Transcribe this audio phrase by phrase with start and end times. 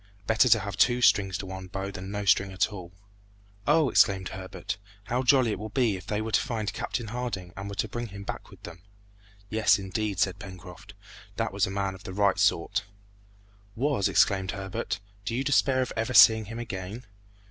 [0.25, 2.91] Better to have two strings to one's bow than no string at all!"
[3.67, 7.53] "Oh!" exclaimed Herbert, "how jolly it will be if they were to find Captain Harding
[7.55, 8.81] and were to bring him back with them!"
[9.51, 10.95] "Yes, indeed!" said Pencroft,
[11.35, 12.83] "that was a man of the right sort."
[13.75, 17.05] "Was!" exclaimed Herbert, "do you despair of ever seeing him again?"